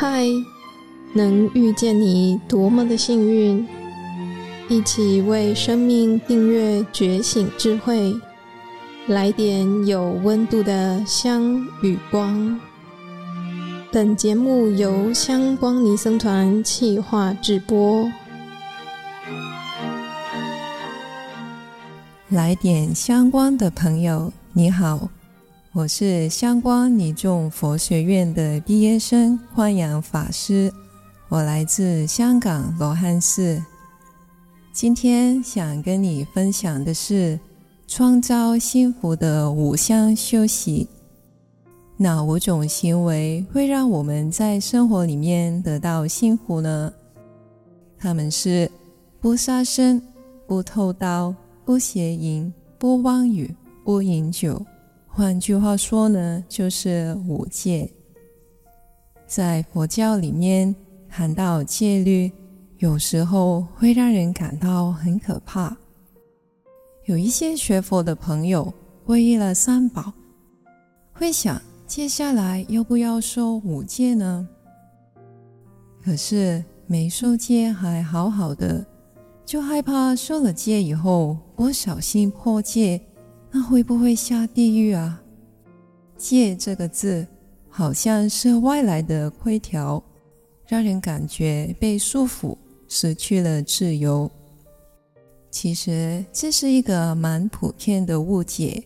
[0.00, 0.24] 嗨，
[1.12, 3.68] 能遇见你多么的幸运！
[4.66, 8.18] 一起为生命订阅觉醒智慧，
[9.08, 12.58] 来点有温度的香与光。
[13.92, 18.10] 本节目由香光尼僧团企划制播。
[22.30, 25.10] 来点香光的朋友，你好。
[25.72, 30.72] 我是香光尼众佛学院的毕业生欢迎法师，
[31.28, 33.62] 我来自香港罗汉寺。
[34.72, 37.38] 今天想跟你分享的是
[37.86, 40.88] 创造幸福的五项修习。
[41.96, 46.92] 哪五种行为会让我们在生活里面得到幸福呢？
[47.96, 48.68] 他们是
[49.20, 50.02] 不杀生、
[50.48, 51.32] 不偷盗、
[51.64, 54.60] 不邪淫、不妄语、不饮酒。
[55.12, 57.90] 换句话说呢，就是五戒。
[59.26, 60.74] 在佛教里面
[61.08, 62.30] 谈到戒律，
[62.78, 65.76] 有时候会让人感到很可怕。
[67.06, 68.72] 有一些学佛的朋友
[69.04, 70.12] 皈依了三宝，
[71.12, 74.48] 会想接下来要不要受五戒呢？
[76.02, 78.86] 可是没受戒还好好的，
[79.44, 83.00] 就害怕受了戒以后不小心破戒。
[83.52, 85.20] 那会不会下地狱啊？
[86.16, 87.26] 戒这个字
[87.68, 90.02] 好像是外来的规条，
[90.66, 92.56] 让人感觉被束缚，
[92.88, 94.30] 失去了自由。
[95.50, 98.84] 其实这是一个蛮普遍的误解。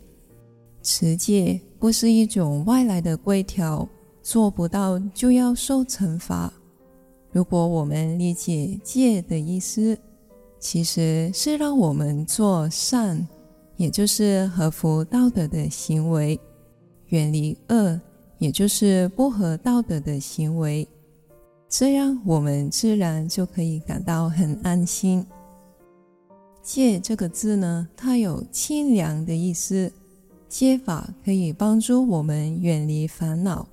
[0.82, 3.86] 持戒不是一种外来的规条，
[4.22, 6.52] 做不到就要受惩罚。
[7.32, 9.98] 如果我们理解戒的意思，
[10.58, 13.26] 其实是让我们做善。
[13.76, 16.38] 也就是合乎道德的行为，
[17.08, 18.00] 远离恶，
[18.38, 20.86] 也就是不合道德的行为，
[21.68, 25.26] 这样我们自然就可以感到很安心。
[26.62, 29.92] 戒这个字呢，它有清凉的意思，
[30.48, 33.68] 戒法可以帮助我们远离烦恼，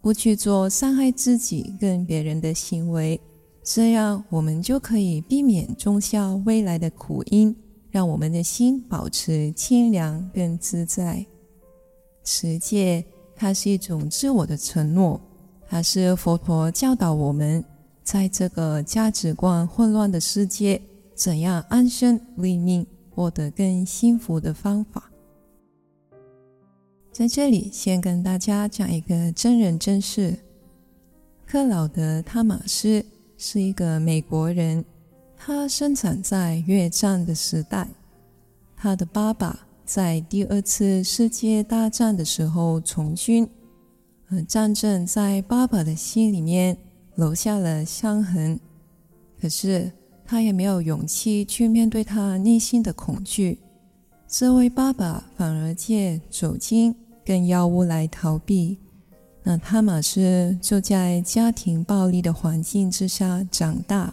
[0.00, 3.20] 不去做伤害自己跟别人的行为，
[3.64, 7.56] 这样我们就可以避免种下未来的苦因。
[7.96, 11.24] 让我们的心保持清凉跟自在。
[12.24, 13.02] 持戒，
[13.34, 15.18] 它是一种自我的承诺，
[15.66, 17.64] 它是佛陀教导我们，
[18.04, 20.78] 在这个价值观混乱的世界，
[21.14, 25.10] 怎样安身立命，获得更幸福的方法。
[27.10, 30.36] 在这里，先跟大家讲一个真人真事：
[31.46, 33.02] 克劳德·汤马斯
[33.38, 34.84] 是一个美国人。
[35.46, 37.86] 他生长在越战的时代，
[38.76, 43.48] 他的爸爸在第二次世界大战的时候从军，
[44.28, 46.76] 而战争在爸爸的心里面
[47.14, 48.58] 留下了伤痕。
[49.40, 49.92] 可是
[50.24, 53.60] 他也没有勇气去面对他内心的恐惧。
[54.26, 56.92] 这位爸爸反而借酒精
[57.24, 58.76] 跟药物来逃避。
[59.44, 64.12] 那汤马斯就在家庭暴力的环境之下长大。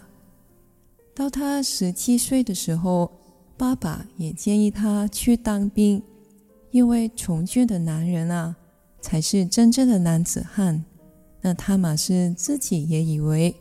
[1.16, 3.12] 到他十七岁的时候，
[3.56, 6.02] 爸爸也建议他去当兵，
[6.72, 8.56] 因为从军的男人啊，
[9.00, 10.84] 才是真正的男子汉。
[11.40, 13.56] 那他马斯自己也以为，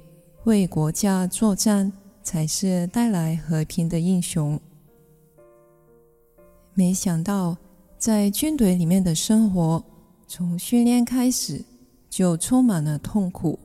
[0.44, 1.92] 为国家作战
[2.22, 4.58] 才是带来和平的英雄。
[6.72, 7.58] 没想到，
[7.98, 9.84] 在军队里面的生活，
[10.26, 11.62] 从训练开始
[12.08, 13.58] 就充满了痛苦，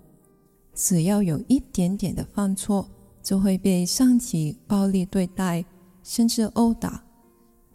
[0.73, 2.89] 只要有一点点的犯错，
[3.27, 5.65] 就会被上级暴力对待，
[6.01, 7.03] 甚至殴打。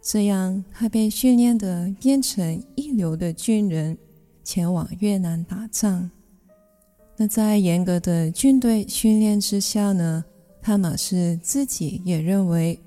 [0.01, 3.95] 这样，他被训练的变成一流的军人，
[4.43, 6.09] 前往越南打仗。
[7.15, 10.25] 那在严格的军队训练之下呢，
[10.59, 12.79] 汤马斯自己也认为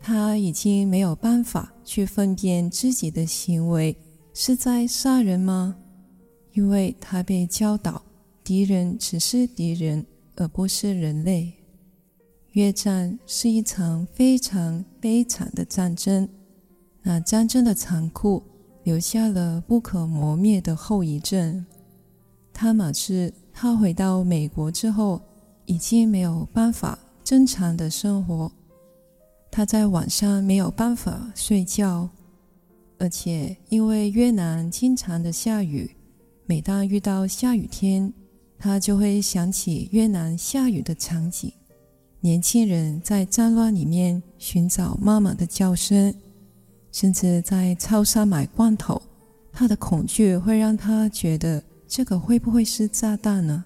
[0.00, 3.94] 他已经没有办法去分辨自己的行为
[4.32, 5.76] 是在杀人吗？
[6.54, 8.02] 因为他被教导，
[8.42, 10.06] 敌人只是敌人，
[10.36, 11.52] 而不是人类。
[12.54, 16.28] 越战是一场非常悲惨的战争，
[17.02, 18.40] 那战争的残酷
[18.84, 21.66] 留下了不可磨灭的后遗症。
[22.52, 25.20] 汤马斯他回到美国之后，
[25.66, 28.52] 已经没有办法正常的生活，
[29.50, 32.08] 他在晚上没有办法睡觉，
[33.00, 35.90] 而且因为越南经常的下雨，
[36.46, 38.12] 每当遇到下雨天，
[38.56, 41.52] 他就会想起越南下雨的场景。
[42.24, 46.14] 年轻人在战乱里面寻找妈妈的叫声，
[46.90, 49.02] 甚至在超市买罐头，
[49.52, 53.62] 他的恐惧会让他觉得这个会不会是炸弹呢？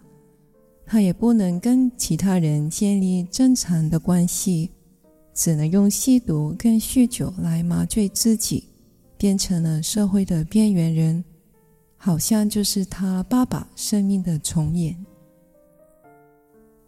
[0.85, 4.73] 他也不能跟其他人建立正常的关系，
[5.33, 8.65] 只能用吸毒跟酗酒来麻醉自己，
[9.17, 11.25] 变成了社会的边缘人，
[11.97, 14.97] 好像就是他爸爸生命的重演。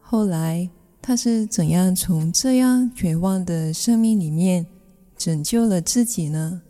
[0.01, 0.69] 后来
[1.03, 4.67] 他是怎样从这样绝望的生命里面
[5.17, 6.63] 拯救了自己呢？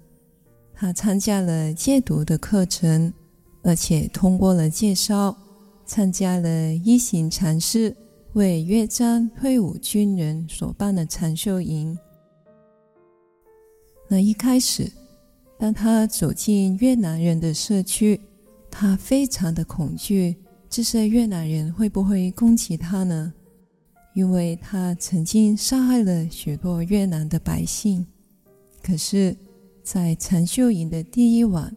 [0.74, 3.12] 他参加了戒毒的课程，
[3.62, 5.36] 而且通过了介绍。
[5.86, 7.96] 参加了一行禅师
[8.34, 11.98] 为越战退伍军人所办的禅修营。
[14.06, 14.88] 那一开始，
[15.58, 18.20] 当他走进越南人的社区，
[18.70, 20.36] 他非常的恐惧，
[20.68, 23.34] 这些越南人会不会攻击他呢？
[24.12, 28.06] 因为他曾经杀害了许多越南的百姓。
[28.82, 29.36] 可是，
[29.82, 31.74] 在禅修营的第一晚，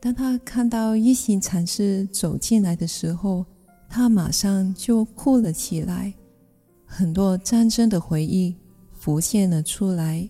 [0.00, 3.44] 当他看到一行禅师走进来的时候，
[3.88, 6.12] 他马上就哭了起来，
[6.84, 8.54] 很多战争的回忆
[8.92, 10.28] 浮现了出来。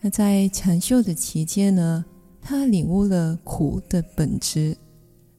[0.00, 2.04] 那在禅修的期间呢，
[2.40, 4.76] 他领悟了苦的本质，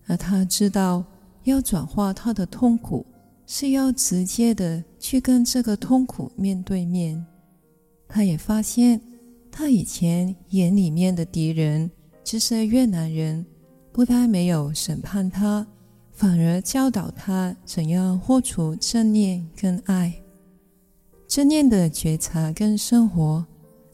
[0.07, 1.03] 而他知道
[1.44, 3.06] 要转化他的痛苦，
[3.47, 7.25] 是要直接的去跟这个痛苦面对面。
[8.07, 9.01] 他也发现，
[9.49, 11.89] 他以前眼里面的敌人，
[12.23, 13.44] 这些越南人，
[13.94, 15.65] 不但没有审判他。
[16.11, 20.13] 反而教导他怎样活出正念跟爱，
[21.27, 23.45] 正念的觉察跟生活。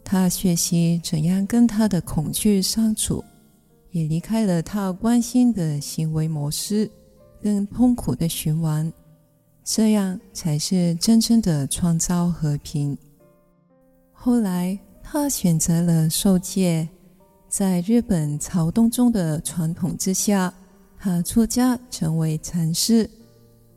[0.02, 3.22] 他学习怎样跟他的恐惧相处，
[3.90, 6.90] 也离开了他关心的行为模式
[7.40, 8.92] 跟痛苦的循环。
[9.64, 12.96] 这样才是真正的创造和平。
[14.12, 16.86] 后来，他选择了受戒，
[17.48, 20.52] 在日本朝洞宗的传统之下。
[20.96, 23.10] 他出家成为禅师，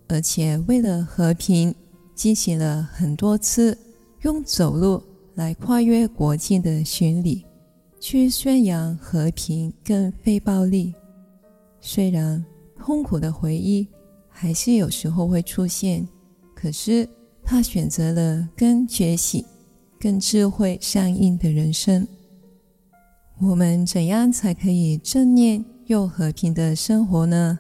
[0.08, 1.76] 而且为了和平，
[2.16, 3.78] 进行了很多次
[4.22, 5.04] 用走路
[5.36, 7.46] 来跨越国境的巡礼，
[8.00, 10.94] 去宣扬和平跟非暴力。
[11.82, 12.42] 虽然
[12.78, 13.86] 痛苦的回忆
[14.40, 16.08] 还是有时候会出现，
[16.54, 17.10] 可是
[17.44, 19.44] 他选择了跟觉醒、
[20.00, 22.08] 跟智慧相应的人生。
[23.40, 27.58] 我们怎样才可以正念又和平的生活呢？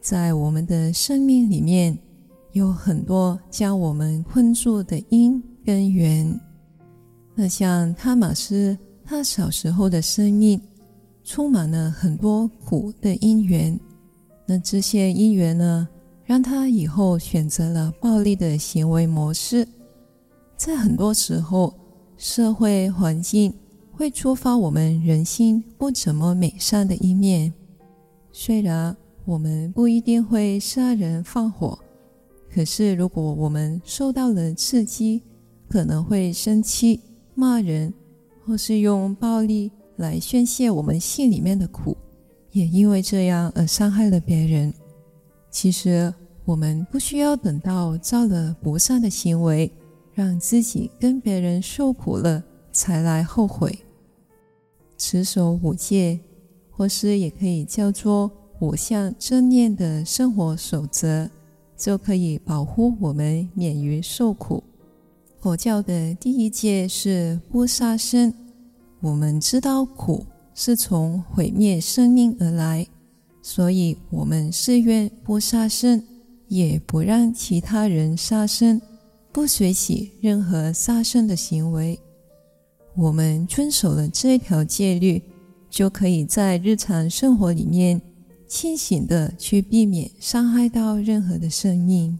[0.00, 1.98] 在我们的生命里面，
[2.52, 6.40] 有很多将我们困住的因跟缘。
[7.34, 10.60] 那像哈马斯，他小时候的生命
[11.24, 13.76] 充满了很多苦的因缘。
[14.46, 15.88] 那这些因缘呢，
[16.24, 19.66] 让他以后选择了暴力的行为模式。
[20.56, 21.74] 在很多时候，
[22.16, 23.54] 社会环境。
[23.96, 27.54] 会触发我们人性不怎么美善的一面。
[28.32, 31.78] 虽然我们不一定会杀人放火，
[32.52, 35.22] 可是如果我们受到了刺激，
[35.68, 36.98] 可能会生气、
[37.36, 37.94] 骂人，
[38.44, 41.96] 或是用暴力来宣泄我们心里面的苦，
[42.54, 44.72] 也因为这样而伤害了别人。
[45.50, 46.12] 其实
[46.44, 49.70] 我们不需要等到造了不善的行为，
[50.14, 52.42] 让自己跟别人受苦了，
[52.72, 53.76] 才来后悔。
[54.96, 56.20] 持守五戒，
[56.70, 58.30] 或是也可以叫做
[58.60, 61.28] 五项正念的生活守则，
[61.76, 64.62] 就可以保护我们免于受苦。
[65.40, 68.32] 佛教的第一戒是不杀生。
[69.00, 72.86] 我们知道苦是从毁灭生命而来，
[73.42, 76.02] 所以我们誓愿不杀生，
[76.48, 78.80] 也不让其他人杀生，
[79.32, 81.98] 不随喜任何杀生的行为。
[82.96, 85.20] 我们遵守了这条戒律，
[85.68, 88.00] 就可以在日常生活里面
[88.46, 92.16] 清醒的去避免伤害到任何的生命。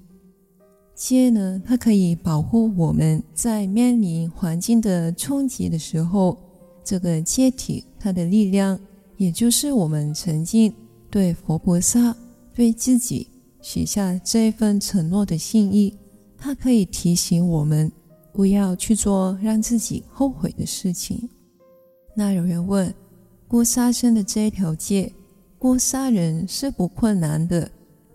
[0.97, 6.37] 戒呢，它可以保护我们在面临环境的冲击的时候，
[6.85, 8.79] 这个戒体它的力量，
[9.17, 10.73] 也就是我们曾经
[11.11, 12.15] 对佛菩萨、
[12.55, 13.27] 对自己
[13.63, 15.97] 许下这份承诺的信义，
[16.37, 17.91] 它可以提醒我们。
[18.33, 21.31] 不要去做让自己后悔的事情。
[22.17, 22.93] 那有人问：
[23.47, 25.13] 不杀生的这一条戒，
[25.57, 27.71] 不杀人是不困难的，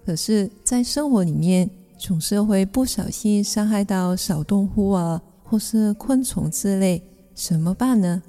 [0.05, 7.01] 可是，在生活里面总是会不小心伤害到小动物啊，或是昆虫之类，
[7.33, 8.21] 怎么办呢？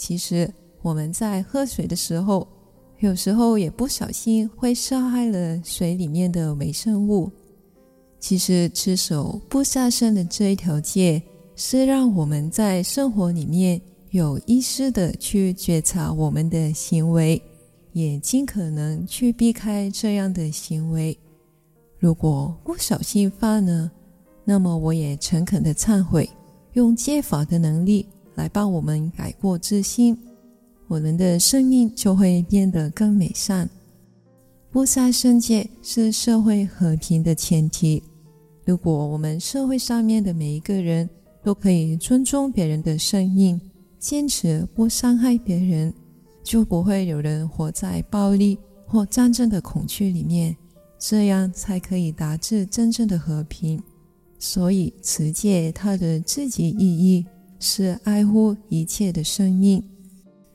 [0.00, 2.48] 其实我们在喝水的时候，
[3.00, 7.30] 有时候也不小心会伤害了水里面的微生物。
[8.18, 11.22] 其实，持守不杀生的这一条戒，
[11.54, 13.78] 是让我们在生活里面
[14.08, 17.40] 有意识的去觉察我们的行为，
[17.92, 21.14] 也尽可能去避开这样的行为。
[21.98, 23.90] 如果不小心犯了，
[24.46, 26.26] 那么我也诚恳的忏悔，
[26.72, 30.16] 用戒法的能力来帮我们改过自新，
[30.88, 33.68] 我们的生命就会变得更美善。
[34.70, 38.02] 不杀生戒是社会和平的前提。
[38.64, 41.08] 如果我们社会上面的每一个人
[41.42, 43.60] 都可以尊重别人的生命，
[43.98, 45.92] 坚持不伤害别人，
[46.44, 48.56] 就不会有人活在暴力
[48.86, 50.56] 或战争的恐惧里面。
[50.98, 53.82] 这样才可以达至真正的和平。
[54.38, 57.26] 所以，持戒它的积极意义
[57.60, 59.80] 是爱护一切的生命。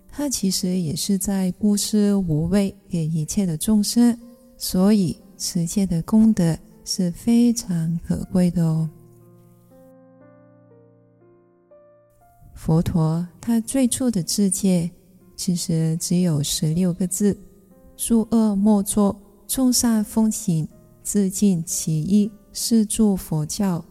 [0.10, 4.18] 它其实也是在布施无畏给一切的众生，
[4.58, 8.90] 所以持戒的功德是非常可贵的哦。
[12.54, 14.90] 佛陀他最初的自戒
[15.36, 17.38] 其实只有十六个字：
[17.98, 20.68] 诸恶莫作，众善奉行，
[21.04, 23.84] 自净其意，是诸佛教。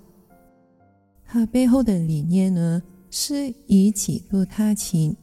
[1.26, 2.82] 它背后的理念呢，
[3.16, 5.16] 是以己度他情。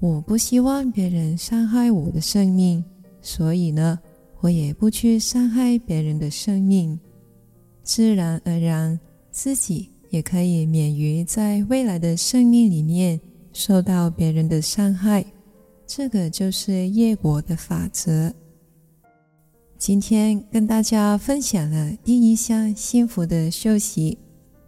[0.00, 2.84] 我不希望别人伤害我的生命，
[3.22, 3.96] 所以呢，
[4.40, 6.98] 我也不去伤害别人的生命，
[7.84, 8.98] 自然而然
[9.30, 13.20] 自己也可以免于在未来的生命里面
[13.52, 15.24] 受到别人的伤害。
[15.86, 18.34] 这个就是业果的法则。
[19.78, 24.18] 今天跟大家分享了第一项幸福的修习，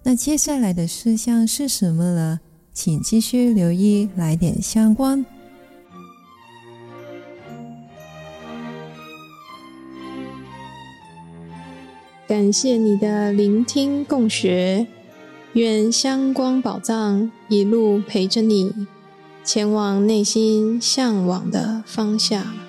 [0.05, 2.41] 那接下来的事项是什么呢？
[2.83, 5.23] 请继续留意来点相关。
[12.27, 14.87] 感谢你的聆听共学，
[15.53, 18.87] 愿香光宝藏一路陪着你，
[19.45, 22.60] 前往内心向往的方向。